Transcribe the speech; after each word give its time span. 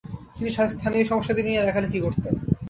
তিনি 0.35 0.49
স্থানীয় 0.73 1.05
সমস্যাদি 1.05 1.41
নিয়ে 1.43 1.65
লেখালেখি 1.67 1.99
করতেন। 2.01 2.33